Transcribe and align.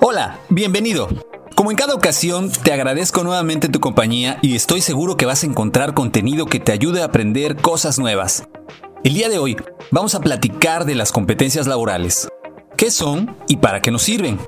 Hola, 0.00 0.38
bienvenido. 0.48 1.08
Como 1.54 1.70
en 1.70 1.76
cada 1.76 1.94
ocasión, 1.94 2.50
te 2.50 2.72
agradezco 2.72 3.22
nuevamente 3.24 3.68
tu 3.68 3.80
compañía 3.80 4.38
y 4.40 4.56
estoy 4.56 4.80
seguro 4.80 5.16
que 5.16 5.26
vas 5.26 5.42
a 5.42 5.46
encontrar 5.46 5.92
contenido 5.92 6.46
que 6.46 6.60
te 6.60 6.72
ayude 6.72 7.02
a 7.02 7.06
aprender 7.06 7.56
cosas 7.56 7.98
nuevas. 7.98 8.48
El 9.04 9.14
día 9.14 9.28
de 9.28 9.38
hoy 9.38 9.56
vamos 9.90 10.14
a 10.14 10.20
platicar 10.20 10.84
de 10.86 10.94
las 10.94 11.12
competencias 11.12 11.66
laborales. 11.66 12.28
¿Qué 12.76 12.90
son 12.90 13.36
y 13.48 13.56
para 13.58 13.82
qué 13.82 13.90
nos 13.90 14.02
sirven? 14.02 14.38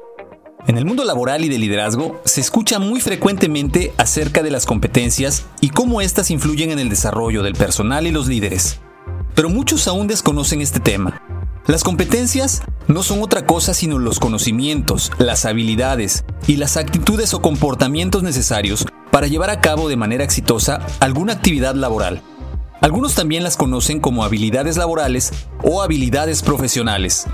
En 0.66 0.77
el 0.77 0.84
mundo 0.84 1.05
laboral 1.05 1.44
y 1.44 1.48
de 1.48 1.58
liderazgo 1.58 2.20
se 2.25 2.41
escucha 2.41 2.78
muy 2.78 3.00
frecuentemente 3.00 3.92
acerca 3.97 4.42
de 4.42 4.50
las 4.50 4.66
competencias 4.66 5.47
y 5.61 5.70
cómo 5.70 6.00
éstas 6.00 6.30
influyen 6.30 6.70
en 6.70 6.78
el 6.78 6.91
desarrollo 6.91 7.42
del 7.42 7.55
personal 7.55 8.06
y 8.06 8.11
los 8.11 8.28
líderes. 8.28 8.78
Pero 9.34 9.48
muchos 9.48 9.88
aún 9.88 10.06
desconocen 10.06 10.61
este 10.61 10.78
tema. 10.78 11.22
Las 11.66 11.83
competencias 11.83 12.62
no 12.88 13.03
son 13.03 13.22
otra 13.22 13.47
cosa 13.47 13.75
sino 13.75 13.98
los 13.98 14.21
conocimientos, 14.21 15.10
las 15.19 15.44
habilidades 15.44 16.25
y 16.47 16.56
las 16.56 16.77
actitudes 16.77 17.32
o 17.32 17.41
comportamientos 17.41 18.22
necesarios 18.22 18.87
para 19.10 19.28
llevar 19.28 19.50
a 19.50 19.60
cabo 19.60 19.88
de 19.88 19.97
manera 19.97 20.25
exitosa 20.25 20.87
alguna 21.00 21.32
actividad 21.32 21.75
laboral. 21.75 22.22
Algunos 22.82 23.15
también 23.15 23.42
las 23.42 23.56
conocen 23.56 24.00
como 24.00 24.25
habilidades 24.25 24.77
laborales 24.77 25.32
o 25.62 25.82
habilidades 25.82 26.42
profesionales. 26.42 27.27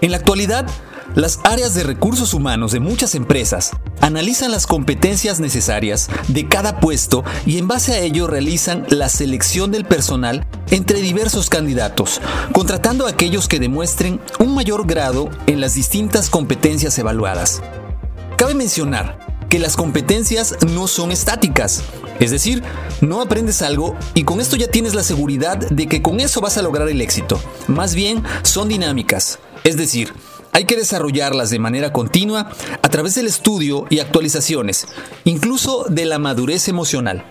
En 0.00 0.10
la 0.10 0.16
actualidad, 0.16 0.66
las 1.14 1.40
áreas 1.44 1.74
de 1.74 1.82
recursos 1.82 2.32
humanos 2.32 2.72
de 2.72 2.80
muchas 2.80 3.14
empresas 3.14 3.72
analizan 4.00 4.50
las 4.50 4.66
competencias 4.66 5.40
necesarias 5.40 6.08
de 6.28 6.48
cada 6.48 6.80
puesto 6.80 7.24
y 7.44 7.58
en 7.58 7.68
base 7.68 7.92
a 7.92 7.98
ello 8.00 8.26
realizan 8.26 8.86
la 8.88 9.08
selección 9.08 9.70
del 9.70 9.84
personal 9.84 10.46
entre 10.70 11.00
diversos 11.00 11.50
candidatos, 11.50 12.20
contratando 12.52 13.06
a 13.06 13.10
aquellos 13.10 13.46
que 13.46 13.60
demuestren 13.60 14.20
un 14.38 14.54
mayor 14.54 14.86
grado 14.86 15.28
en 15.46 15.60
las 15.60 15.74
distintas 15.74 16.30
competencias 16.30 16.98
evaluadas. 16.98 17.62
Cabe 18.38 18.54
mencionar 18.54 19.18
que 19.50 19.58
las 19.58 19.76
competencias 19.76 20.56
no 20.66 20.88
son 20.88 21.12
estáticas, 21.12 21.82
es 22.20 22.30
decir, 22.30 22.62
no 23.02 23.20
aprendes 23.20 23.60
algo 23.60 23.96
y 24.14 24.24
con 24.24 24.40
esto 24.40 24.56
ya 24.56 24.68
tienes 24.68 24.94
la 24.94 25.02
seguridad 25.02 25.58
de 25.58 25.88
que 25.88 26.00
con 26.00 26.20
eso 26.20 26.40
vas 26.40 26.56
a 26.56 26.62
lograr 26.62 26.88
el 26.88 27.02
éxito. 27.02 27.38
Más 27.68 27.94
bien, 27.94 28.22
son 28.42 28.68
dinámicas, 28.68 29.38
es 29.64 29.76
decir, 29.76 30.14
hay 30.52 30.64
que 30.64 30.76
desarrollarlas 30.76 31.50
de 31.50 31.58
manera 31.58 31.92
continua 31.92 32.50
a 32.82 32.88
través 32.88 33.14
del 33.14 33.26
estudio 33.26 33.86
y 33.90 34.00
actualizaciones, 34.00 34.86
incluso 35.24 35.86
de 35.88 36.04
la 36.04 36.18
madurez 36.18 36.68
emocional. 36.68 37.24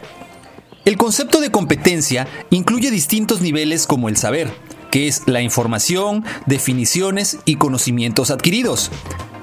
El 0.83 0.97
concepto 0.97 1.39
de 1.39 1.51
competencia 1.51 2.27
incluye 2.49 2.89
distintos 2.89 3.41
niveles 3.41 3.85
como 3.85 4.09
el 4.09 4.17
saber, 4.17 4.51
que 4.89 5.07
es 5.07 5.21
la 5.27 5.41
información, 5.41 6.25
definiciones 6.47 7.37
y 7.45 7.57
conocimientos 7.57 8.31
adquiridos. 8.31 8.89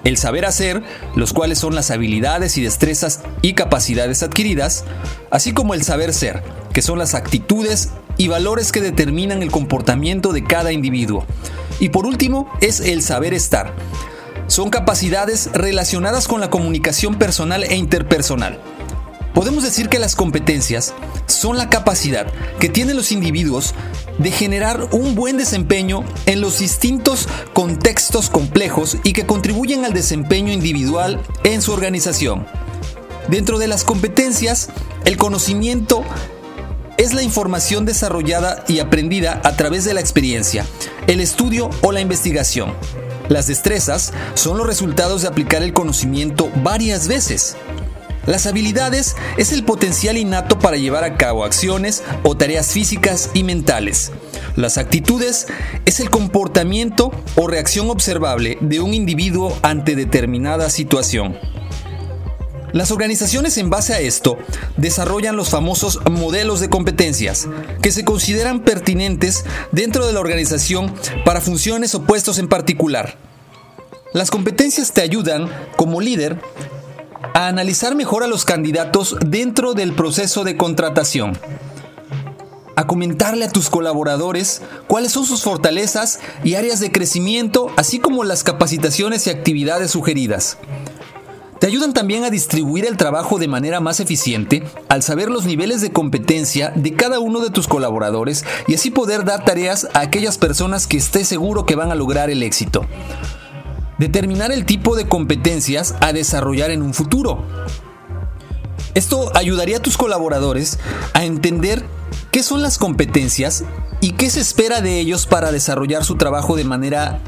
El 0.03 0.17
saber 0.17 0.44
hacer, 0.44 0.83
los 1.15 1.33
cuales 1.33 1.59
son 1.59 1.77
las 1.77 1.93
habilidades 1.93 2.59
y 2.59 2.62
destrezas 2.62 3.21
y 3.43 3.55
capacidades 3.55 4.25
adquiridas, 4.25 4.84
así 5.31 5.53
como 5.53 5.75
el 5.75 5.84
saber 5.84 6.12
ser, 6.12 6.43
que 6.72 6.83
son 6.83 6.99
las 6.99 7.15
actitudes 7.15 7.91
y 8.17 8.27
valores 8.27 8.72
que 8.72 8.81
determinan 8.81 9.43
el 9.43 9.53
comportamiento 9.53 10.33
de 10.33 10.43
cada 10.43 10.72
individuo. 10.72 11.25
Y 11.81 11.91
por 11.91 12.06
último, 12.06 12.50
es 12.61 12.81
el 12.81 13.03
saber 13.03 13.34
estar. 13.34 13.75
Son 14.47 14.71
capacidades 14.71 15.50
relacionadas 15.53 16.27
con 16.27 16.41
la 16.41 16.50
comunicación 16.50 17.19
personal 17.19 17.65
e 17.65 17.77
interpersonal. 17.77 18.59
Podemos 19.34 19.62
decir 19.62 19.88
que 19.88 19.99
las 19.99 20.17
competencias 20.17 20.94
son 21.27 21.59
la 21.59 21.71
capacidad 21.71 22.27
que 22.59 22.69
tienen 22.69 22.97
los 22.97 23.12
individuos 23.12 23.75
de 24.19 24.33
generar 24.33 24.88
un 24.91 25.15
buen 25.15 25.37
desempeño 25.37 26.03
en 26.27 26.41
los 26.41 26.59
distintos 26.59 27.28
contextos 27.53 28.31
complejos 28.31 28.97
y 29.05 29.12
que 29.12 29.27
contribuyen 29.27 29.84
al 29.84 29.93
desempeño 29.93 30.53
individual 30.53 31.21
en 31.44 31.62
su 31.62 31.72
organización. 31.72 32.47
Dentro 33.28 33.59
de 33.59 33.69
las 33.69 33.84
competencias, 33.84 34.71
el 35.05 35.17
conocimiento 35.17 36.03
es 36.98 37.14
la 37.14 37.22
información 37.22 37.86
desarrollada 37.86 38.64
y 38.69 38.81
aprendida 38.81 39.41
a 39.44 39.56
través 39.56 39.84
de 39.84 39.94
la 39.94 40.00
experiencia, 40.00 40.66
el 41.06 41.20
estudio 41.20 41.70
o 41.81 41.92
la 41.92 42.00
investigación. 42.00 42.75
Las 43.28 43.47
destrezas 43.47 44.12
son 44.34 44.59
los 44.59 44.66
resultados 44.66 45.22
de 45.22 45.28
aplicar 45.28 45.62
el 45.62 45.72
conocimiento 45.72 46.50
varias 46.62 47.08
veces. 47.08 47.56
Las 48.26 48.47
habilidades 48.47 49.16
es 49.38 49.53
el 49.53 49.64
potencial 49.64 50.19
innato 50.19 50.58
para 50.58 50.76
llevar 50.76 51.04
a 51.04 51.16
cabo 51.16 51.44
acciones 51.44 52.03
o 52.25 52.37
tareas 52.37 52.72
físicas 52.72 53.31
y 53.32 53.44
mentales. 53.44 54.12
Las 54.56 54.76
actitudes 54.76 55.47
es 55.84 56.00
el 56.00 56.10
comportamiento 56.10 57.12
o 57.37 57.47
reacción 57.47 57.91
observable 57.91 58.58
de 58.60 58.81
un 58.81 58.92
individuo 58.92 59.56
ante 59.62 59.94
determinada 59.94 60.69
situación. 60.69 61.38
Las 62.73 62.91
organizaciones 62.91 63.56
en 63.56 63.71
base 63.71 63.95
a 63.95 64.01
esto 64.01 64.37
desarrollan 64.77 65.37
los 65.37 65.49
famosos 65.49 66.01
modelos 66.11 66.61
de 66.61 66.69
competencias, 66.69 67.49
que 67.81 67.93
se 67.93 68.05
consideran 68.05 68.61
pertinentes 68.61 69.44
dentro 69.73 70.06
de 70.06 70.12
la 70.12 70.20
organización 70.20 70.94
para 71.25 71.41
funciones 71.41 71.94
o 71.94 72.03
puestos 72.03 72.38
en 72.38 72.49
particular. 72.49 73.17
Las 74.12 74.31
competencias 74.31 74.93
te 74.93 75.00
ayudan, 75.00 75.50
como 75.76 76.00
líder, 76.03 76.41
a 77.32 77.49
analizar 77.49 77.94
mejor 77.94 78.23
a 78.23 78.26
los 78.26 78.44
candidatos 78.44 79.17
dentro 79.25 79.73
del 79.73 79.94
proceso 79.94 80.44
de 80.44 80.59
contratación, 80.59 81.38
a 82.76 82.87
comentarle 82.87 83.47
a 83.47 83.50
tus 83.50 83.71
colaboradores 83.71 84.61
cuáles 84.87 85.12
son 85.12 85.25
sus 85.25 85.43
fortalezas 85.43 86.21
y 86.44 86.55
áreas 86.55 86.81
de 86.81 86.93
crecimiento, 86.93 87.71
así 87.76 87.99
como 87.99 88.25
las 88.25 88.44
capacitaciones 88.44 89.26
y 89.26 89.31
actividades 89.31 89.91
sugeridas. 89.91 90.59
Te 91.60 91.66
ayudan 91.66 91.93
también 91.93 92.22
a 92.22 92.31
distribuir 92.31 92.87
el 92.87 92.96
trabajo 92.96 93.38
de 93.38 93.49
manera 93.49 93.81
más 93.81 93.99
eficiente 93.99 94.62
al 94.88 95.02
saber 95.02 95.28
los 95.28 95.44
niveles 95.44 95.81
de 95.81 95.90
competencia 95.90 96.72
de 96.76 96.94
cada 96.94 97.19
uno 97.19 97.40
de 97.40 97.50
tus 97.50 97.66
colaboradores 97.66 98.44
y 98.69 98.75
así 98.75 98.90
poder 98.90 99.25
dar 99.25 99.44
tareas 99.44 99.88
a 99.93 100.00
aquellas 100.00 100.38
personas 100.38 100.87
que 100.87 100.96
estés 100.96 101.26
seguro 101.26 101.66
que 101.66 101.75
van 101.75 101.90
a 101.90 101.96
lograr 101.96 102.31
el 102.31 102.44
éxito. 102.44 102.87
Determinar 103.99 104.52
el 104.52 104.66
tipo 104.66 104.94
de 104.94 105.08
competencias 105.08 105.96
a 106.00 106.12
desarrollar 106.12 106.70
en 106.70 106.82
un 106.82 106.94
futuro. 106.94 107.43
Esto 108.94 109.32
ayudaría 109.34 109.78
a 109.78 109.82
tus 109.82 109.96
colaboradores 109.96 110.78
a 111.12 111.25
entender 111.25 111.84
qué 112.31 112.44
son 112.44 112.62
las 112.62 112.78
competencias 112.78 113.64
y 114.00 114.12
qué 114.12 114.31
se 114.31 114.40
espera 114.40 114.81
de 114.81 115.00
ellos 115.00 115.26
para 115.26 115.50
desarrollar 115.50 116.04
su 116.04 116.16
trabajo 116.16 116.54
de 116.54 116.62
manera 116.62 117.20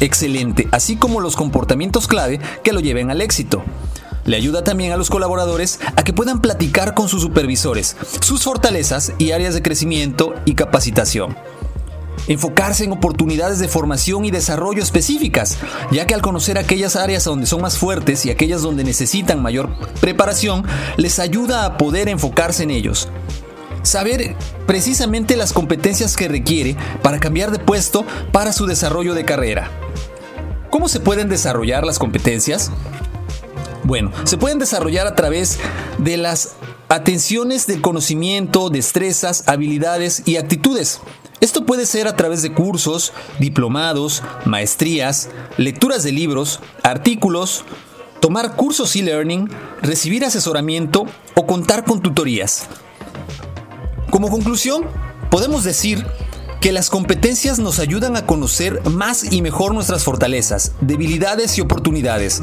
excelente, 0.00 0.68
así 0.72 0.96
como 0.96 1.20
los 1.20 1.36
comportamientos 1.36 2.06
clave 2.06 2.40
que 2.62 2.72
lo 2.72 2.80
lleven 2.80 3.10
al 3.10 3.20
éxito. 3.20 3.62
Le 4.24 4.36
ayuda 4.36 4.64
también 4.64 4.92
a 4.92 4.96
los 4.96 5.08
colaboradores 5.08 5.78
a 5.94 6.02
que 6.02 6.12
puedan 6.12 6.40
platicar 6.40 6.94
con 6.94 7.08
sus 7.08 7.22
supervisores, 7.22 7.96
sus 8.20 8.42
fortalezas 8.42 9.12
y 9.18 9.30
áreas 9.30 9.54
de 9.54 9.62
crecimiento 9.62 10.34
y 10.44 10.54
capacitación. 10.54 11.36
Enfocarse 12.26 12.82
en 12.82 12.90
oportunidades 12.90 13.60
de 13.60 13.68
formación 13.68 14.24
y 14.24 14.32
desarrollo 14.32 14.82
específicas, 14.82 15.58
ya 15.92 16.08
que 16.08 16.14
al 16.14 16.22
conocer 16.22 16.58
aquellas 16.58 16.96
áreas 16.96 17.22
donde 17.22 17.46
son 17.46 17.62
más 17.62 17.78
fuertes 17.78 18.26
y 18.26 18.30
aquellas 18.30 18.62
donde 18.62 18.82
necesitan 18.82 19.40
mayor 19.40 19.70
preparación, 20.00 20.64
les 20.96 21.20
ayuda 21.20 21.64
a 21.64 21.76
poder 21.78 22.08
enfocarse 22.08 22.64
en 22.64 22.72
ellos. 22.72 23.08
Saber 23.86 24.34
precisamente 24.66 25.36
las 25.36 25.52
competencias 25.52 26.16
que 26.16 26.26
requiere 26.26 26.76
para 27.02 27.20
cambiar 27.20 27.52
de 27.52 27.60
puesto 27.60 28.04
para 28.32 28.52
su 28.52 28.66
desarrollo 28.66 29.14
de 29.14 29.24
carrera. 29.24 29.70
¿Cómo 30.70 30.88
se 30.88 30.98
pueden 30.98 31.28
desarrollar 31.28 31.86
las 31.86 32.00
competencias? 32.00 32.72
Bueno, 33.84 34.10
se 34.24 34.38
pueden 34.38 34.58
desarrollar 34.58 35.06
a 35.06 35.14
través 35.14 35.60
de 35.98 36.16
las 36.16 36.56
atenciones 36.88 37.68
del 37.68 37.80
conocimiento, 37.80 38.70
destrezas, 38.70 39.44
habilidades 39.46 40.24
y 40.26 40.36
actitudes. 40.36 41.00
Esto 41.40 41.64
puede 41.64 41.86
ser 41.86 42.08
a 42.08 42.16
través 42.16 42.42
de 42.42 42.52
cursos, 42.52 43.12
diplomados, 43.38 44.24
maestrías, 44.46 45.28
lecturas 45.58 46.02
de 46.02 46.10
libros, 46.10 46.58
artículos, 46.82 47.64
tomar 48.18 48.56
cursos 48.56 48.96
e-learning, 48.96 49.48
recibir 49.80 50.24
asesoramiento 50.24 51.06
o 51.36 51.46
contar 51.46 51.84
con 51.84 52.02
tutorías. 52.02 52.66
Como 54.16 54.30
conclusión, 54.30 54.86
podemos 55.30 55.62
decir 55.62 56.02
que 56.62 56.72
las 56.72 56.88
competencias 56.88 57.58
nos 57.58 57.78
ayudan 57.78 58.16
a 58.16 58.24
conocer 58.24 58.80
más 58.88 59.30
y 59.30 59.42
mejor 59.42 59.74
nuestras 59.74 60.04
fortalezas, 60.04 60.72
debilidades 60.80 61.58
y 61.58 61.60
oportunidades, 61.60 62.42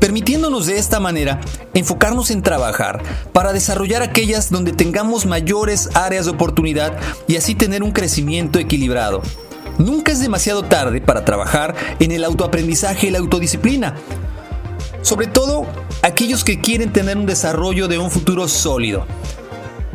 permitiéndonos 0.00 0.66
de 0.66 0.78
esta 0.78 0.98
manera 0.98 1.40
enfocarnos 1.74 2.32
en 2.32 2.42
trabajar 2.42 3.04
para 3.32 3.52
desarrollar 3.52 4.02
aquellas 4.02 4.50
donde 4.50 4.72
tengamos 4.72 5.24
mayores 5.24 5.90
áreas 5.94 6.24
de 6.24 6.32
oportunidad 6.32 6.98
y 7.28 7.36
así 7.36 7.54
tener 7.54 7.84
un 7.84 7.92
crecimiento 7.92 8.58
equilibrado. 8.58 9.22
Nunca 9.78 10.10
es 10.10 10.18
demasiado 10.18 10.64
tarde 10.64 11.00
para 11.00 11.24
trabajar 11.24 11.76
en 12.00 12.10
el 12.10 12.24
autoaprendizaje 12.24 13.06
y 13.06 13.10
la 13.10 13.20
autodisciplina, 13.20 13.94
sobre 15.02 15.28
todo 15.28 15.66
aquellos 16.02 16.42
que 16.42 16.60
quieren 16.60 16.92
tener 16.92 17.16
un 17.16 17.26
desarrollo 17.26 17.86
de 17.86 17.98
un 17.98 18.10
futuro 18.10 18.48
sólido. 18.48 19.06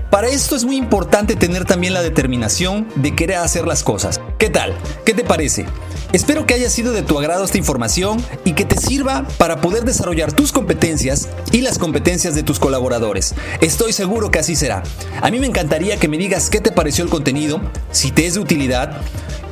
Para 0.10 0.30
esto 0.30 0.56
es 0.56 0.64
muy 0.64 0.78
importante 0.78 1.36
tener 1.36 1.66
también 1.66 1.94
la 1.94 2.02
determinación 2.02 2.88
de 2.96 3.14
querer 3.14 3.38
hacer 3.38 3.68
las 3.68 3.84
cosas. 3.84 4.22
¿Qué 4.38 4.50
tal? 4.50 4.74
¿Qué 5.06 5.14
te 5.14 5.26
parece? 5.26 5.66
Espero 6.14 6.46
que 6.46 6.54
haya 6.54 6.70
sido 6.70 6.94
de 6.94 7.02
tu 7.02 7.18
agrado 7.18 7.44
esta 7.44 7.58
información 7.58 8.24
y 8.46 8.54
que 8.54 8.66
te 8.66 8.78
sirva 8.78 9.28
para 9.38 9.62
poder 9.62 9.84
desarrollar 9.84 10.32
tus 10.32 10.52
competencias 10.52 11.28
y 11.52 11.62
las 11.62 11.80
competencias 11.80 12.36
de 12.36 12.44
tus 12.44 12.60
colaboradores. 12.60 13.36
Estoy 13.62 13.94
seguro 13.94 14.32
que 14.32 14.40
así 14.40 14.56
será. 14.56 14.84
A 15.22 15.32
mí 15.32 15.40
me 15.40 15.48
encantaría 15.48 15.98
que 15.98 16.08
me 16.08 16.18
digas 16.18 16.50
qué 16.50 16.62
te 16.62 16.72
pareció 16.72 17.04
el 17.04 17.10
contenido, 17.10 17.60
si 17.92 18.12
te 18.12 18.26
es 18.26 18.36
de 18.36 18.40
utilidad 18.40 19.02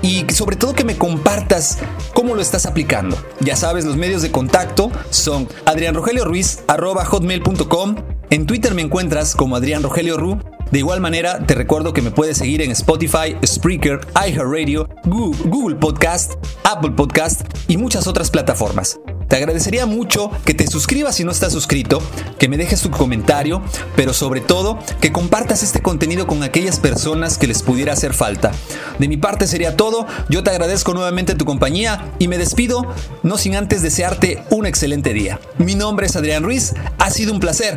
y 0.01 0.25
sobre 0.33 0.55
todo 0.55 0.73
que 0.73 0.83
me 0.83 0.97
compartas 0.97 1.77
cómo 2.13 2.35
lo 2.35 2.41
estás 2.41 2.65
aplicando. 2.65 3.17
Ya 3.39 3.55
sabes, 3.55 3.85
los 3.85 3.97
medios 3.97 4.21
de 4.21 4.31
contacto 4.31 4.91
son 5.09 5.47
adrianrogelioruiz.com 5.65 7.95
en 8.29 8.47
Twitter 8.47 8.73
me 8.73 8.81
encuentras 8.81 9.35
como 9.35 9.55
Adrián 9.55 9.83
Rogelio 9.83 10.17
Ru. 10.17 10.39
De 10.71 10.79
igual 10.79 10.99
manera, 10.99 11.45
te 11.45 11.53
recuerdo 11.53 11.93
que 11.93 12.01
me 12.01 12.11
puedes 12.11 12.37
seguir 12.37 12.61
en 12.61 12.71
Spotify, 12.71 13.37
Spreaker, 13.45 14.01
iHeartRadio, 14.15 14.89
Google 15.05 15.75
Podcast, 15.75 16.33
Apple 16.63 16.91
Podcast 16.91 17.41
y 17.67 17.77
muchas 17.77 18.07
otras 18.07 18.31
plataformas. 18.31 18.99
Te 19.27 19.37
agradecería 19.37 19.85
mucho 19.85 20.31
que 20.45 20.53
te 20.53 20.67
suscribas 20.67 21.15
si 21.15 21.23
no 21.23 21.31
estás 21.31 21.51
suscrito, 21.51 22.01
que 22.37 22.47
me 22.47 22.57
dejes 22.57 22.81
tu 22.81 22.91
comentario, 22.91 23.61
pero 23.95 24.13
sobre 24.13 24.41
todo 24.41 24.79
que 25.01 25.11
compartas 25.11 25.63
este 25.63 25.81
contenido 25.81 26.27
con 26.27 26.43
aquellas 26.43 26.79
personas 26.79 27.37
que 27.37 27.47
les 27.47 27.63
pudiera 27.63 27.93
hacer 27.93 28.13
falta. 28.13 28.51
De 28.99 29.07
mi 29.07 29.17
parte 29.17 29.47
sería 29.47 29.77
todo, 29.77 30.05
yo 30.29 30.43
te 30.43 30.51
agradezco 30.51 30.93
nuevamente 30.93 31.35
tu 31.35 31.45
compañía 31.45 32.13
y 32.19 32.27
me 32.27 32.37
despido, 32.37 32.85
no 33.23 33.37
sin 33.37 33.55
antes 33.55 33.81
desearte 33.81 34.43
un 34.49 34.65
excelente 34.65 35.13
día. 35.13 35.39
Mi 35.57 35.75
nombre 35.75 36.07
es 36.07 36.15
Adrián 36.15 36.43
Ruiz, 36.43 36.73
ha 36.99 37.09
sido 37.09 37.33
un 37.33 37.39
placer. 37.39 37.75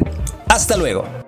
Hasta 0.48 0.76
luego. 0.76 1.27